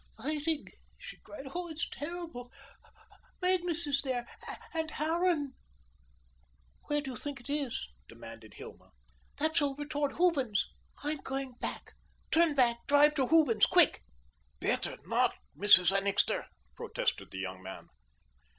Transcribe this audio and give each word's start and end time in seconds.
"Fighting," 0.17 0.65
she 0.97 1.19
cried, 1.19 1.45
"oh, 1.45 1.51
oh, 1.53 1.67
it's 1.69 1.87
terrible. 1.87 2.51
Magnus 3.39 3.85
is 3.85 4.01
there 4.01 4.25
and 4.73 4.89
Harran." 4.89 5.53
"Where 6.87 7.01
do 7.01 7.11
you 7.11 7.15
think 7.17 7.39
it 7.39 7.51
is?" 7.51 7.87
demanded 8.09 8.55
Hilma. 8.55 8.93
"That's 9.37 9.61
over 9.61 9.85
toward 9.85 10.13
Hooven's." 10.13 10.69
"I'm 11.03 11.17
going. 11.19 11.53
Turn 12.31 12.55
back. 12.55 12.77
Drive 12.87 13.13
to 13.13 13.27
Hooven's, 13.27 13.67
quick." 13.67 14.01
"Better 14.59 14.97
not, 15.05 15.35
Mrs. 15.55 15.95
Annixter," 15.95 16.47
protested 16.75 17.29
the 17.29 17.37
young 17.37 17.61
man. 17.61 17.87